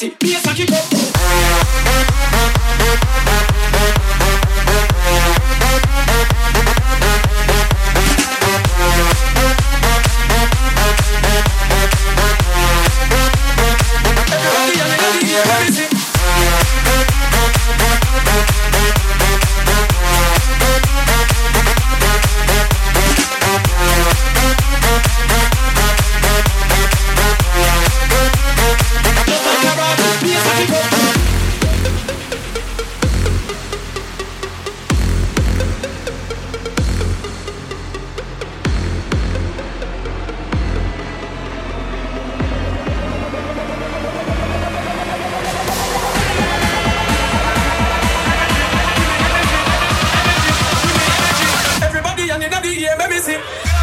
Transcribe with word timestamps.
bass 0.00 0.44
a 0.46 0.50
up. 3.28 3.33
Let 53.04 53.10
me 53.10 53.18
sing. 53.18 53.73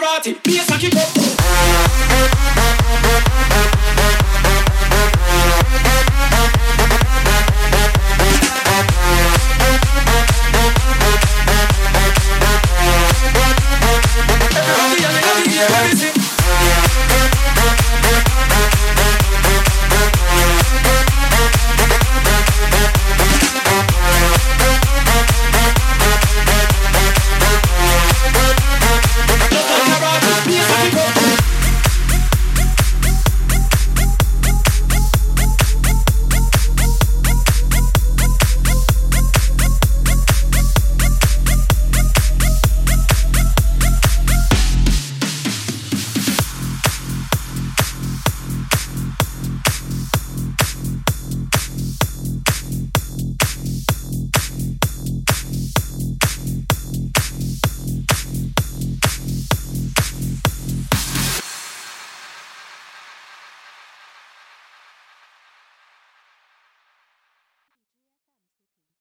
Bass 0.00 0.70
a 0.70 0.74
up. 0.96 1.37